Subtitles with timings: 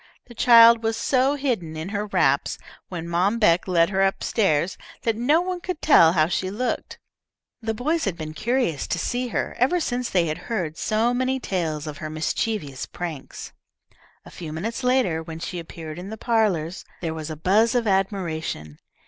[0.25, 2.57] The child was so hidden in her wraps
[2.89, 6.97] when Mom Beck led her up stairs, that no one could tell how she looked.
[7.61, 11.39] The boys had been curious to see her, ever since they had heard so many
[11.39, 13.51] tales of her mischievous pranks.
[14.25, 17.85] A few minutes later, when she appeared in the parlours, there was a buzz of
[17.85, 18.79] admiration.